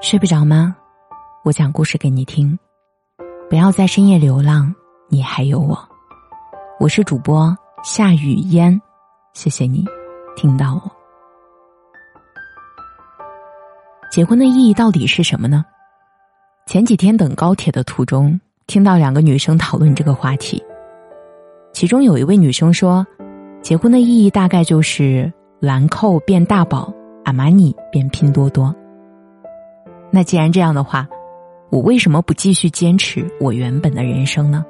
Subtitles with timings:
[0.00, 0.74] 睡不着吗？
[1.44, 2.58] 我讲故事给你听。
[3.50, 4.74] 不要在深夜流浪，
[5.08, 5.78] 你还有我。
[6.80, 8.80] 我是主播夏雨嫣，
[9.34, 9.84] 谢谢你
[10.34, 10.90] 听到我。
[14.10, 15.64] 结婚的意义到底是什么呢？
[16.66, 20.62] 前几天等高铁的途中，听到两个女生讨论这个话题。
[21.72, 23.04] 其中有一位女生说，
[23.62, 26.92] 结婚的意义大概就是兰蔻变大宝，
[27.24, 28.74] 阿玛尼变拼多多。
[30.10, 31.08] 那既然这样的话，
[31.70, 34.62] 我为什么不继续坚持我原本的人生呢？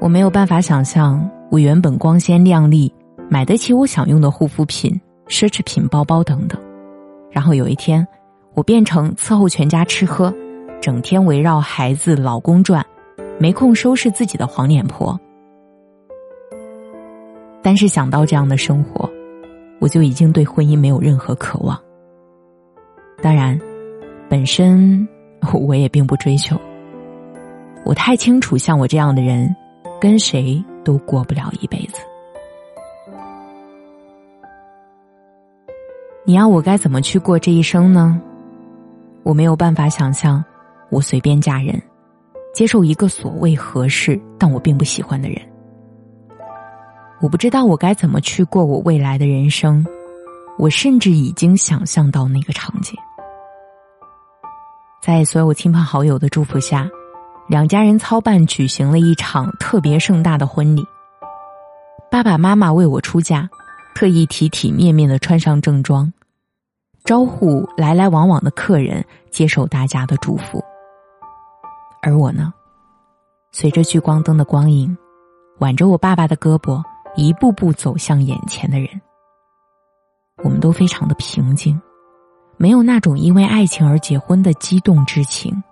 [0.00, 2.90] 我没有办法想象我原本光鲜亮丽，
[3.28, 4.98] 买得起我想用的护肤品、
[5.28, 6.58] 奢侈品包包等等，
[7.30, 8.06] 然后有一天，
[8.54, 10.34] 我变成伺候全家吃喝，
[10.80, 12.84] 整天围绕孩子、老公转，
[13.38, 15.18] 没空收拾自己的黄脸婆。
[17.62, 19.08] 但是想到这样的生活，
[19.78, 21.78] 我就已经对婚姻没有任何渴望。
[23.22, 23.60] 当然，
[24.30, 25.06] 本身
[25.52, 26.58] 我也并不追求。
[27.84, 29.54] 我太清楚，像我这样的人，
[30.00, 32.00] 跟谁都过不了一辈子。
[36.24, 38.18] 你要我该怎么去过这一生呢？
[39.22, 40.42] 我没有办法想象，
[40.90, 41.80] 我随便嫁人，
[42.52, 45.40] 接受一个所谓合适但我并不喜欢的人。
[47.20, 49.86] 我不知道我该怎么去过我未来的人生，
[50.58, 52.98] 我甚至已经想象到那个场景。
[55.02, 56.88] 在所有亲朋好友的祝福下，
[57.48, 60.84] 两家人操办举行了一场特别盛大的婚礼。
[62.10, 63.48] 爸爸妈妈为我出嫁，
[63.94, 66.12] 特意体体面面的穿上正装，
[67.04, 70.62] 招呼来来往往的客人，接受大家的祝福。
[72.02, 72.52] 而我呢，
[73.52, 74.96] 随着聚光灯的光影，
[75.58, 76.82] 挽着我爸爸的胳膊，
[77.14, 78.88] 一步步走向眼前的人。
[80.42, 81.80] 我们都非常的平静。
[82.56, 85.62] 没有那种因为爱情而结婚的激动之情，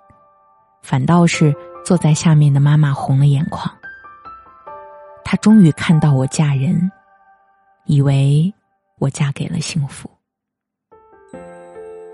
[0.83, 1.55] 反倒是
[1.85, 3.71] 坐在下面的妈妈红了眼眶。
[5.23, 6.91] 她终于看到我嫁人，
[7.85, 8.51] 以为
[8.99, 10.11] 我嫁给了幸福。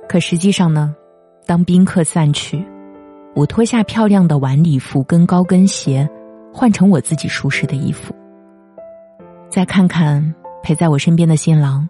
[0.09, 0.94] 可实际上呢，
[1.47, 2.66] 当宾客散去，
[3.34, 6.09] 我脱下漂亮的晚礼服跟高跟鞋，
[6.53, 8.15] 换成我自己舒适的衣服。
[9.49, 11.89] 再看看陪在我身边的新郎，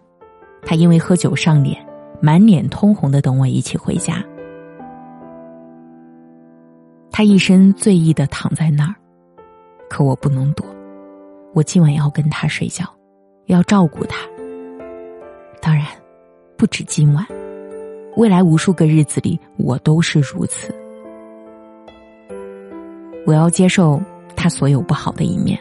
[0.62, 1.76] 他因为喝酒上脸。
[2.20, 4.24] 满脸通红的等我一起回家，
[7.10, 8.94] 他一身醉意的躺在那儿，
[9.90, 10.64] 可我不能躲，
[11.52, 12.86] 我今晚要跟他睡觉，
[13.46, 14.16] 要照顾他。
[15.60, 15.84] 当然，
[16.56, 17.26] 不止今晚，
[18.16, 20.74] 未来无数个日子里，我都是如此。
[23.26, 24.00] 我要接受
[24.36, 25.58] 他所有不好的一面，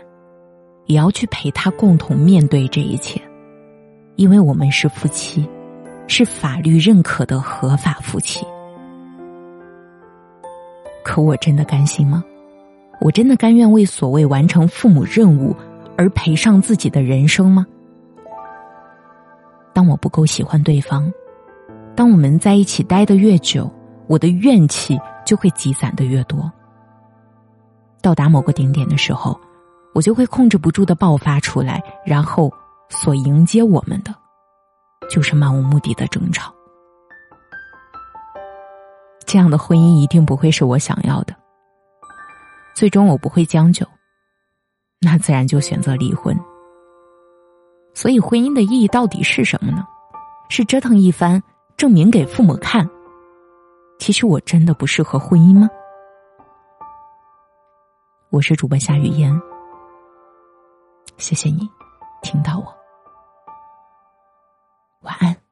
[0.86, 3.22] 也要去陪他共同面对这一切，
[4.16, 5.48] 因为我们是夫妻。
[6.06, 8.46] 是法律认可的合法夫妻，
[11.02, 12.22] 可我真的甘心吗？
[13.00, 15.56] 我真的甘愿为所谓完成父母任务
[15.98, 17.66] 而赔上自己的人生吗？
[19.72, 21.12] 当我不够喜欢对方，
[21.96, 23.72] 当我们在一起待的越久，
[24.08, 26.52] 我的怨气就会积攒的越多。
[28.04, 29.40] 到达某个顶点的时候，
[29.94, 32.54] 我就会控制不住的爆发出来，然后
[32.90, 34.14] 所迎接我们的。
[35.10, 36.54] 就是漫无目的的争吵，
[39.26, 41.36] 这样的婚姻一定不会是我想要的。
[42.74, 43.86] 最终我不会将就，
[45.02, 46.36] 那自然就选择离婚。
[47.94, 49.86] 所以婚姻的意义到底是什么呢？
[50.50, 51.44] 是折腾一番，
[51.76, 52.90] 证明给父母看，
[54.00, 55.70] 其实我真的不适合婚姻吗？
[58.34, 59.40] 我是主播夏雨嫣，
[61.18, 61.70] 谢谢你
[62.24, 62.76] 听到我。
[65.02, 65.43] 晚安。